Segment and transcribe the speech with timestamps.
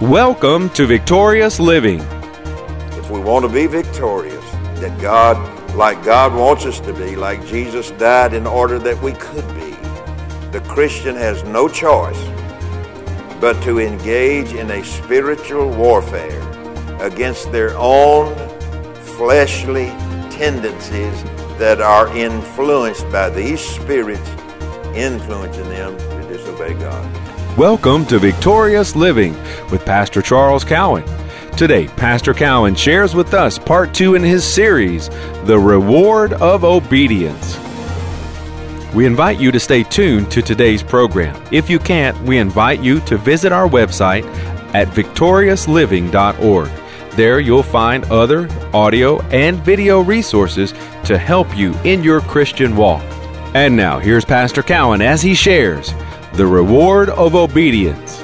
[0.00, 1.98] Welcome to Victorious Living.
[2.92, 4.48] If we want to be victorious,
[4.78, 9.14] that God, like God wants us to be, like Jesus died in order that we
[9.14, 9.72] could be,
[10.52, 12.22] the Christian has no choice
[13.40, 16.42] but to engage in a spiritual warfare
[17.00, 18.36] against their own
[19.16, 19.86] fleshly
[20.30, 21.24] tendencies
[21.58, 24.30] that are influenced by these spirits
[24.94, 27.37] influencing them to disobey God.
[27.58, 29.32] Welcome to Victorious Living
[29.72, 31.02] with Pastor Charles Cowan.
[31.56, 35.08] Today, Pastor Cowan shares with us part two in his series,
[35.42, 37.58] The Reward of Obedience.
[38.94, 41.34] We invite you to stay tuned to today's program.
[41.50, 44.24] If you can't, we invite you to visit our website
[44.72, 46.70] at victoriousliving.org.
[47.16, 50.74] There you'll find other audio and video resources
[51.06, 53.02] to help you in your Christian walk.
[53.56, 55.92] And now, here's Pastor Cowan as he shares
[56.34, 58.22] the reward of obedience.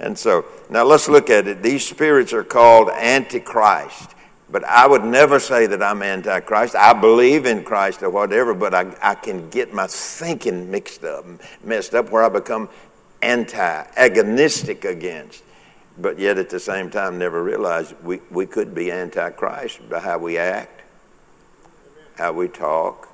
[0.00, 1.62] And so, now let's look at it.
[1.62, 4.14] These spirits are called Antichrist.
[4.50, 6.74] But I would never say that I'm Antichrist.
[6.74, 11.26] I believe in Christ or whatever, but I, I can get my thinking mixed up,
[11.62, 12.70] messed up, where I become
[13.20, 15.42] anti, agonistic against.
[15.98, 20.18] But yet at the same time, never realize we, we could be Antichrist by how
[20.18, 20.80] we act,
[22.16, 23.07] how we talk,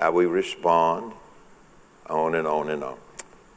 [0.00, 1.12] how we respond,
[2.08, 2.98] on and on and on.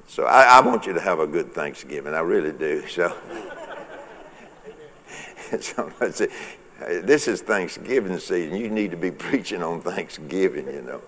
[0.08, 2.14] So I, I want you to have a good Thanksgiving.
[2.14, 2.84] I really do.
[5.60, 6.28] So, so.
[6.80, 8.58] This is Thanksgiving season.
[8.58, 11.00] You need to be preaching on Thanksgiving, you know.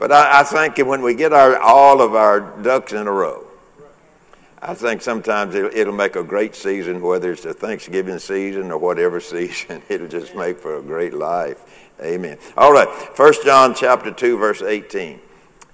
[0.00, 3.46] But I, I think when we get our, all of our ducks in a row,
[4.66, 8.78] I think sometimes it'll, it'll, make a great season, whether it's a Thanksgiving season or
[8.78, 9.82] whatever season.
[9.90, 11.90] It'll just make for a great life.
[12.00, 12.38] Amen.
[12.56, 15.20] All right, First John chapter 2, verse 18.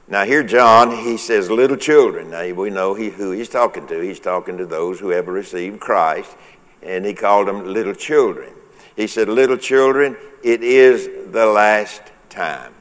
[0.08, 2.30] Now, here, John, he says, little children.
[2.30, 4.00] Now, we know he, who he's talking to.
[4.00, 6.36] He's talking to those who ever received Christ,
[6.82, 8.52] and he called them little children.
[8.96, 12.74] He said, Little children, it is the last time.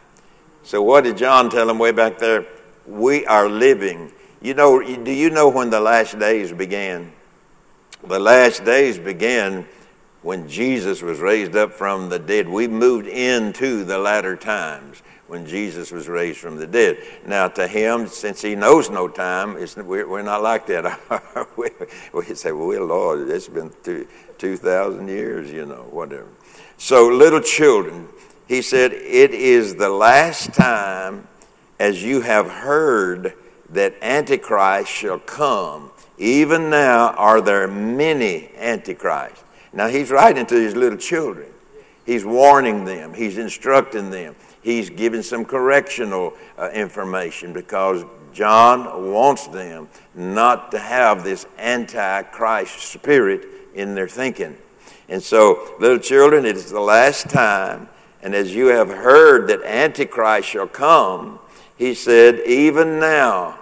[0.63, 2.47] So, what did John tell them way back there?
[2.87, 4.11] We are living.
[4.41, 7.11] You know, do you know when the last days began?
[8.07, 9.67] The last days began
[10.21, 12.47] when Jesus was raised up from the dead.
[12.47, 16.97] We moved into the latter times when Jesus was raised from the dead.
[17.25, 19.55] Now, to him, since he knows no time,
[19.85, 21.47] we're, we're, not like that.
[21.57, 21.69] we,
[22.13, 23.71] we say, well, Lord, it's been
[24.37, 26.27] 2,000 years, you know, whatever.
[26.77, 28.07] So, little children,
[28.47, 31.27] he said, it is the last time
[31.77, 33.33] as you have heard
[33.73, 35.91] that Antichrist shall come.
[36.17, 39.43] Even now are there many Antichrists.
[39.71, 41.47] Now, he's writing to his little children.
[42.05, 48.03] He's warning them, he's instructing them he's giving some correctional uh, information because
[48.33, 54.57] John wants them not to have this antichrist spirit in their thinking.
[55.07, 57.89] And so, little children, it is the last time,
[58.21, 61.39] and as you have heard that Antichrist shall come,
[61.77, 63.58] he said, even now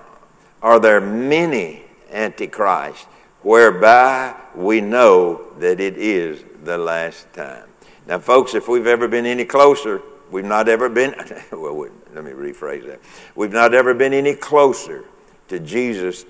[0.62, 3.06] are there many Antichrists,
[3.41, 7.68] whereby we know that it is the last time.
[8.07, 11.16] Now, folks, if we've ever been any closer We've not ever been,
[11.51, 13.00] well, let me rephrase that.
[13.35, 15.06] We've not ever been any closer
[15.47, 16.25] to Jesus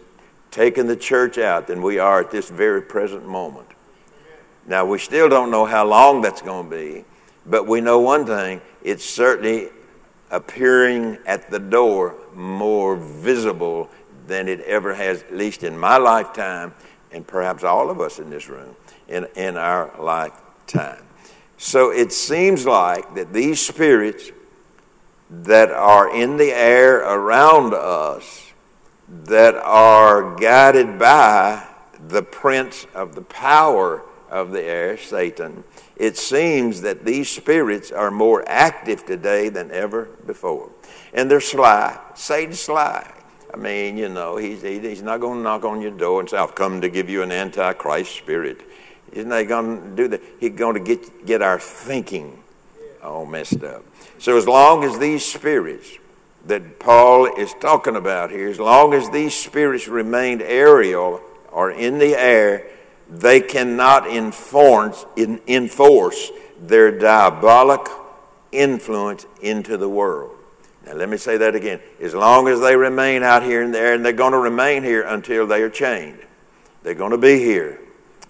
[0.51, 3.67] taking the church out than we are at this very present moment.
[4.67, 7.05] Now, we still don't know how long that's going to be,
[7.45, 9.69] but we know one thing it's certainly
[10.29, 13.89] appearing at the door more visible
[14.27, 16.73] than it ever has, at least in my lifetime,
[17.11, 18.75] and perhaps all of us in this room,
[19.07, 21.03] in, in our lifetime.
[21.57, 24.31] So it seems like that these spirits
[25.29, 28.51] that are in the air around us,
[29.25, 31.66] that are guided by
[32.07, 35.63] the prince of the power of the air, Satan,
[35.95, 40.69] it seems that these spirits are more active today than ever before.
[41.13, 41.99] And they're sly.
[42.16, 43.16] Satan's sly.
[43.53, 46.38] I mean, you know, he's, he's not going to knock on your door and say,
[46.38, 48.61] I've come to give you an antichrist spirit.
[49.11, 50.22] Isn't he going to do that?
[50.40, 52.44] He's going to get, get our thinking
[53.02, 53.84] all messed up.
[54.20, 55.97] So, as long as these spirits
[56.46, 61.22] that Paul is talking about here, as long as these spirits remain aerial
[61.52, 62.67] or in the air,
[63.09, 67.88] they cannot enforce, enforce their diabolic
[68.52, 70.36] influence into the world.
[70.87, 71.81] Now, let me say that again.
[71.99, 74.84] As long as they remain out here in the air, and they're going to remain
[74.84, 76.19] here until they are chained,
[76.81, 77.79] they're going to be here.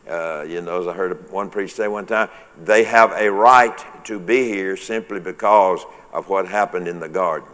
[0.09, 3.77] Uh, you know, as I heard one preacher say one time, they have a right
[4.05, 7.49] to be here simply because of what happened in the garden.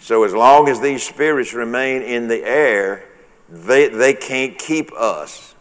[0.00, 3.04] So, as long as these spirits remain in the air,
[3.48, 5.54] They, they can't keep us.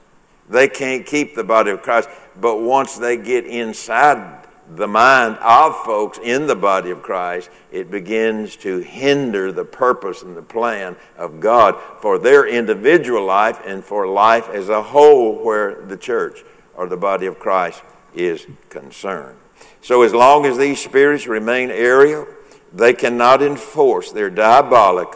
[0.49, 2.09] They can't keep the body of Christ.
[2.35, 7.91] But once they get inside the mind of folks in the body of Christ, it
[7.91, 13.83] begins to hinder the purpose and the plan of God for their individual life and
[13.83, 16.43] for life as a whole where the church
[16.75, 17.83] or the body of Christ
[18.13, 19.37] is concerned.
[19.81, 22.27] So, as long as these spirits remain aerial,
[22.73, 25.09] they cannot enforce their diabolic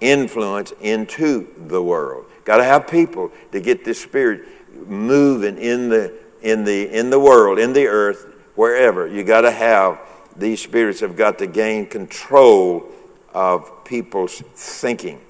[0.00, 2.26] influence into the world.
[2.44, 4.42] Got to have people to get this spirit
[4.86, 6.12] moving in the
[6.42, 9.06] in the in the world, in the earth, wherever.
[9.06, 10.00] You got to have
[10.36, 12.84] these spirits have got to gain control
[13.32, 15.20] of people's thinking.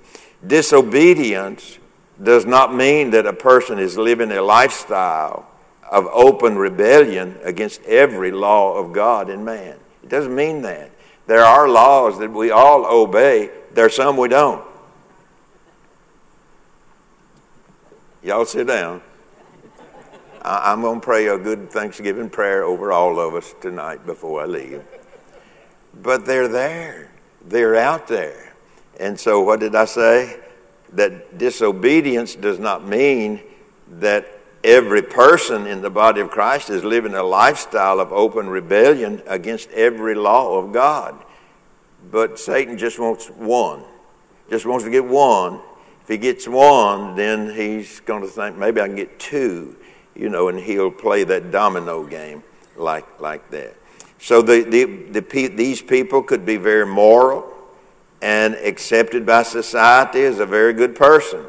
[0.47, 1.79] Disobedience
[2.23, 5.47] does not mean that a person is living a lifestyle
[5.91, 9.77] of open rebellion against every law of God and man.
[10.03, 10.91] It doesn't mean that.
[11.27, 14.65] There are laws that we all obey, there are some we don't.
[18.23, 19.03] Y'all sit down.
[20.49, 24.45] I'm going to pray a good Thanksgiving prayer over all of us tonight before I
[24.45, 24.81] leave.
[26.01, 27.11] But they're there,
[27.45, 28.55] they're out there.
[29.01, 30.39] And so, what did I say?
[30.93, 33.41] That disobedience does not mean
[33.99, 34.29] that
[34.63, 39.69] every person in the body of Christ is living a lifestyle of open rebellion against
[39.73, 41.17] every law of God.
[42.13, 43.83] But Satan just wants one,
[44.49, 45.59] just wants to get one.
[46.03, 49.75] If he gets one, then he's going to think maybe I can get two
[50.17, 52.43] you know, and he'll play that domino game
[52.77, 53.75] like, like that.
[54.19, 57.53] So the, the, the, these people could be very moral
[58.23, 61.45] and accepted by society as a very good person.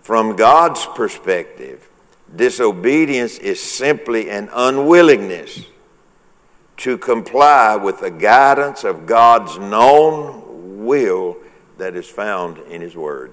[0.00, 1.88] From God's perspective,
[2.34, 5.66] disobedience is simply an unwillingness
[6.78, 11.36] to comply with the guidance of God's known will
[11.78, 13.32] that is found in His Word.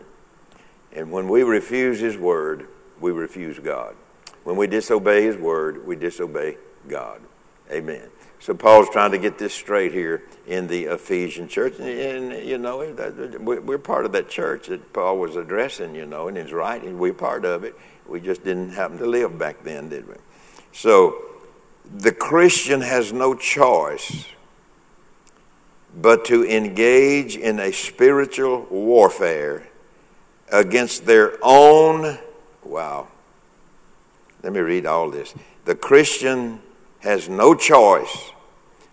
[0.92, 2.68] And when we refuse His Word,
[3.00, 3.96] we refuse God.
[4.46, 6.58] When we disobey His word, we disobey
[6.88, 7.20] God.
[7.72, 8.10] Amen.
[8.40, 11.90] So Paul's trying to get this straight here in the Ephesian church, and,
[12.32, 12.78] and you know
[13.40, 15.96] we're part of that church that Paul was addressing.
[15.96, 17.74] You know, and he's right, and we're part of it.
[18.08, 20.14] We just didn't happen to live back then, did we?
[20.74, 21.16] So
[21.92, 24.26] the Christian has no choice
[26.00, 29.68] but to engage in a spiritual warfare
[30.52, 32.20] against their own
[32.64, 33.08] wow
[34.46, 35.34] let me read all this.
[35.66, 36.60] The Christian
[37.00, 38.32] has no choice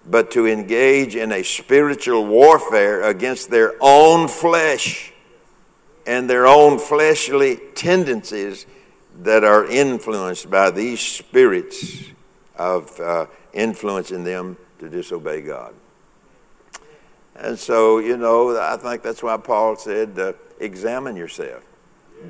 [0.06, 5.12] but to engage in a spiritual warfare against their own flesh
[6.06, 8.64] and their own fleshly tendencies
[9.20, 12.02] that are influenced by these spirits
[12.56, 15.74] of uh, influencing them to disobey God.
[17.36, 21.62] And so, you know, I think that's why Paul said, uh, examine yourself,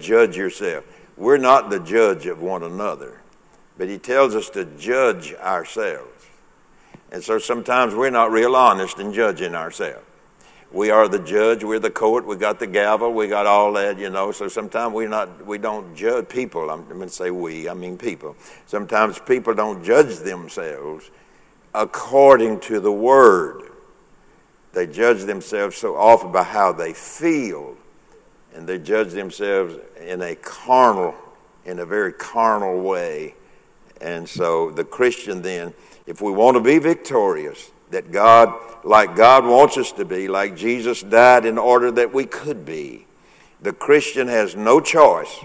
[0.00, 0.84] judge yourself.
[1.16, 3.20] We're not the judge of one another,
[3.76, 6.08] but he tells us to judge ourselves.
[7.10, 10.06] And so sometimes we're not real honest in judging ourselves.
[10.72, 13.98] We are the judge, we're the court, we got the gavel, we got all that,
[13.98, 14.32] you know.
[14.32, 16.70] So sometimes we're not we don't judge people.
[16.70, 18.34] I'm, going to say we, I mean people.
[18.66, 21.10] Sometimes people don't judge themselves
[21.74, 23.70] according to the word.
[24.72, 27.76] They judge themselves so often by how they feel
[28.54, 31.14] and they judge themselves in a carnal,
[31.64, 33.34] in a very carnal way.
[34.00, 35.74] And so the Christian then,
[36.06, 40.56] if we want to be victorious, that God, like God wants us to be, like
[40.56, 43.06] Jesus died in order that we could be,
[43.60, 45.44] the Christian has no choice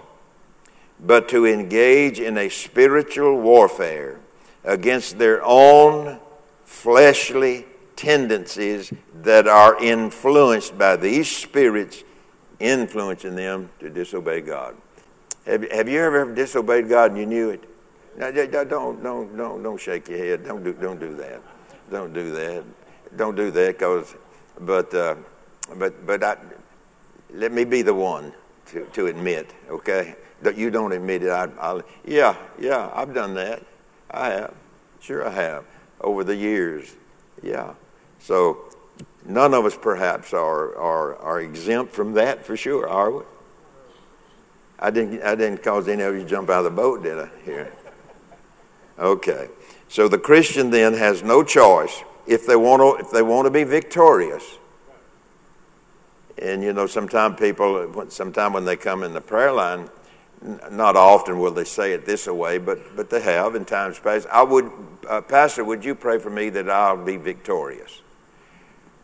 [1.00, 4.20] but to engage in a spiritual warfare
[4.64, 6.20] against their own
[6.66, 7.66] fleshly
[7.96, 8.92] tendencies
[9.22, 12.04] that are influenced by these spirits
[12.60, 14.76] influencing them to disobey God.
[15.46, 17.64] Have, have you ever disobeyed God and you knew it?
[18.18, 20.46] No, don't, don't, don't, don't shake your head.
[20.46, 21.42] Don't do, don't do that.
[21.92, 22.64] Don't do that.
[23.16, 24.16] Don't do that because,
[24.60, 25.16] but, uh,
[25.76, 26.38] but, but I,
[27.34, 28.34] let me be the one
[28.68, 30.16] to, to admit, okay?
[30.42, 31.30] That you don't admit it.
[31.30, 33.64] I, I'll, yeah, yeah, I've done that.
[34.12, 34.54] I have.
[35.00, 35.66] Sure, I have.
[36.02, 36.94] Over the years.
[37.42, 37.74] Yeah.
[38.20, 38.58] So
[39.26, 43.24] None of us perhaps are, are, are exempt from that for sure, are we?
[44.80, 47.18] I didn't, I didn't cause any of you to jump out of the boat, did
[47.18, 47.30] I?
[47.44, 47.74] Here.
[48.98, 49.50] Okay.
[49.90, 53.52] So the Christian then has no choice if they want to, if they want to
[53.52, 54.58] be victorious.
[56.42, 59.90] And you know, sometimes people, sometimes when they come in the prayer line,
[60.72, 64.28] not often will they say it this way, but, but they have in times past.
[64.32, 64.72] I would,
[65.10, 68.02] uh, Pastor, would you pray for me that I'll be victorious?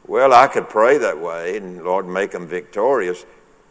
[0.06, 3.26] Well, I could pray that way and Lord make them victorious,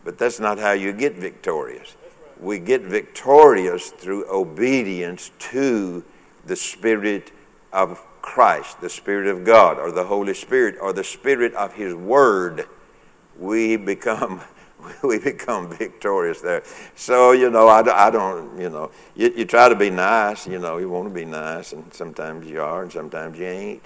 [0.04, 1.94] But that's not how you get victorious.
[2.40, 6.02] We get victorious through obedience to
[6.44, 7.30] the Spirit
[7.72, 11.94] of Christ, the Spirit of God, or the Holy Spirit, or the Spirit of His
[11.94, 12.66] Word.
[13.38, 14.40] We become
[15.02, 16.62] we become victorious there.
[16.96, 20.58] So, you know, I, I don't, you know, you, you try to be nice, you
[20.58, 23.82] know, you want to be nice, and sometimes you are, and sometimes you ain't.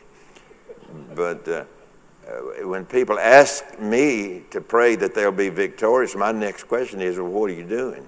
[1.15, 1.65] But uh,
[2.26, 7.18] Uh, when people ask me to pray that they'll be victorious, my next question is,
[7.18, 8.06] well, what are you doing?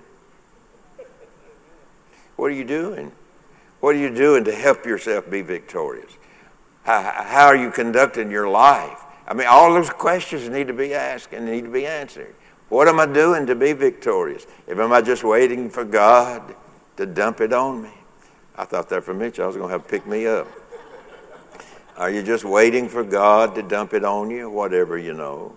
[2.37, 3.13] What are you doing?
[3.81, 6.11] What are you doing to help yourself be victorious?
[6.83, 9.05] How, how are you conducting your life?
[9.27, 12.35] I mean, all those questions need to be asked and need to be answered.
[12.71, 14.47] What am I doing to be victorious?
[14.67, 16.55] If am I just waiting for God
[16.97, 17.91] to dump it on me?
[18.57, 20.49] I thought that for Mitch, I was going to have to pick me up.
[21.99, 24.49] Are you just waiting for God to dump it on you?
[24.49, 25.57] Whatever, you know.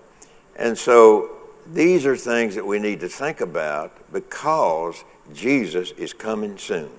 [0.55, 1.29] And so
[1.71, 5.03] these are things that we need to think about because
[5.35, 6.89] Jesus is coming soon.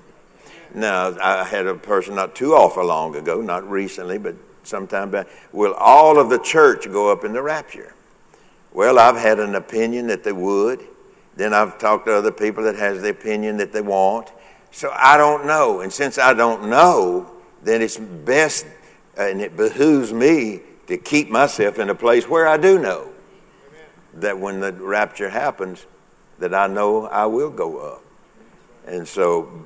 [0.73, 5.27] Now, I had a person not too awful long ago, not recently, but sometime back.
[5.53, 7.95] Will all of the church go up in the rapture?
[8.73, 10.81] Well, I've had an opinion that they would.
[11.35, 14.31] Then I've talked to other people that has the opinion that they won't.
[14.71, 15.81] So I don't know.
[15.81, 17.29] And since I don't know,
[17.65, 18.67] then it's best
[19.17, 23.09] and it behooves me to keep myself in a place where I do know
[24.15, 25.87] that when the rapture happens,
[26.39, 28.03] that I know I will go up.
[28.87, 29.65] And so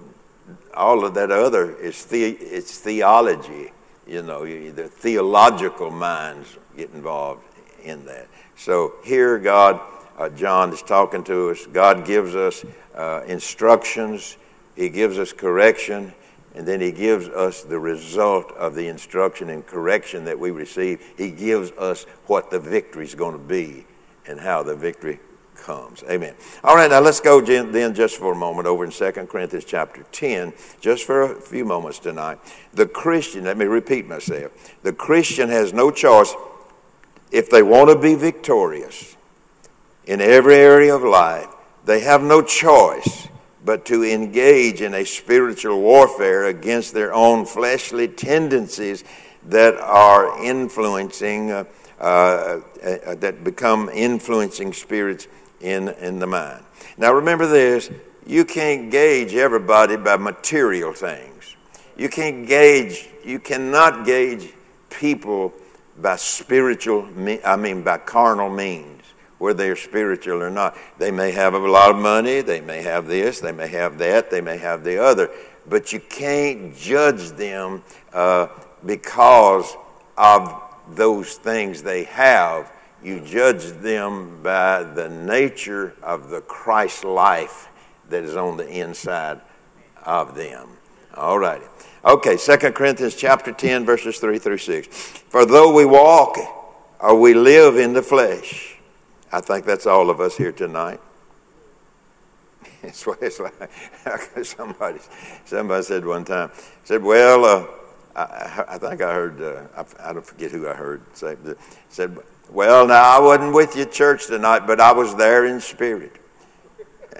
[0.74, 3.72] all of that other is the, it's theology.
[4.06, 7.42] You know, the theological minds get involved
[7.82, 8.28] in that.
[8.56, 9.80] So here, God,
[10.18, 11.66] uh, John is talking to us.
[11.66, 14.36] God gives us uh, instructions.
[14.76, 16.12] He gives us correction
[16.56, 21.04] and then he gives us the result of the instruction and correction that we receive.
[21.18, 23.84] He gives us what the victory is going to be
[24.26, 25.20] and how the victory
[25.54, 26.02] comes.
[26.08, 26.34] Amen.
[26.64, 30.04] All right, now let's go then just for a moment over in 2 Corinthians chapter
[30.12, 32.38] 10, just for a few moments tonight.
[32.72, 36.34] The Christian, let me repeat myself, the Christian has no choice
[37.30, 39.16] if they want to be victorious
[40.06, 41.48] in every area of life,
[41.84, 43.28] they have no choice
[43.66, 49.02] but to engage in a spiritual warfare against their own fleshly tendencies
[49.48, 51.64] that are influencing, uh,
[52.00, 55.26] uh, uh, that become influencing spirits
[55.60, 56.62] in, in the mind.
[56.96, 57.90] Now remember this
[58.24, 61.56] you can't gauge everybody by material things.
[61.96, 64.52] You can't gauge, you cannot gauge
[64.90, 65.52] people
[65.98, 67.08] by spiritual,
[67.44, 69.02] I mean, by carnal means
[69.38, 70.76] whether they're spiritual or not.
[70.98, 74.30] They may have a lot of money, they may have this, they may have that,
[74.30, 75.30] they may have the other,
[75.68, 78.48] but you can't judge them uh,
[78.84, 79.76] because
[80.16, 82.72] of those things they have.
[83.02, 87.68] You judge them by the nature of the Christ life
[88.08, 89.40] that is on the inside
[90.04, 90.68] of them.
[91.14, 91.64] All righty.
[92.04, 94.86] Okay, 2 Corinthians chapter 10, verses 3 through 6.
[95.28, 96.36] For though we walk
[97.00, 98.75] or we live in the flesh,
[99.36, 101.00] I think that's all of us here tonight.
[102.82, 103.70] It's it's like.
[104.44, 104.98] somebody,
[105.44, 106.50] somebody said one time,
[106.84, 107.66] said, well, uh,
[108.14, 111.36] I, I, think I heard, uh, I, I, don't forget who I heard say,
[111.90, 112.16] said,
[112.50, 116.16] well, now I wasn't with you at church tonight, but I was there in spirit.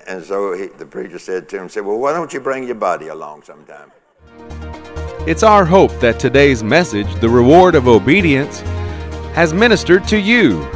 [0.06, 2.76] And so he, the preacher said to him, said, well, why don't you bring your
[2.76, 3.90] body along sometime?
[5.26, 8.60] It's our hope that today's message, The Reward of Obedience,
[9.34, 10.75] has ministered to you.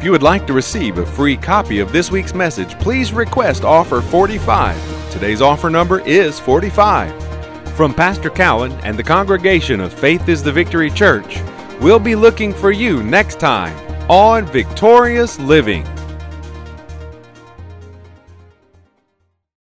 [0.00, 3.64] If you would like to receive a free copy of this week's message, please request
[3.64, 5.10] offer 45.
[5.12, 7.12] Today's offer number is 45.
[7.76, 11.42] From Pastor Cowan and the congregation of Faith is the Victory Church,
[11.82, 13.76] we'll be looking for you next time
[14.10, 15.86] on Victorious Living.